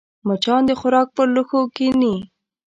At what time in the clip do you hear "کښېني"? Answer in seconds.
1.75-2.15